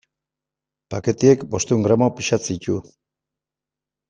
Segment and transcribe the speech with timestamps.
[0.93, 2.79] Paketeak bostehun gramo pisatzen ditu.